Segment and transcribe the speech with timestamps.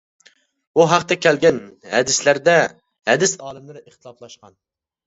[0.79, 1.59] بۇ ھەقتە كەلگەن
[1.91, 2.59] ھەدىسلەردە
[3.13, 4.61] ھەدىس ئالىملىرى ئىختىلاپلاشقان.